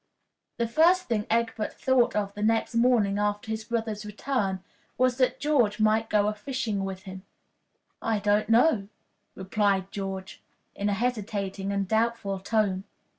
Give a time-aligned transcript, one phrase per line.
[0.57, 4.63] The first thing that Egbert thought of the next morning after his brother's return
[4.97, 7.21] was that George might go a fishing with him.
[8.01, 8.87] "I don't know,"
[9.35, 10.41] replied George,
[10.73, 12.83] in a hesitating and doubtful tone.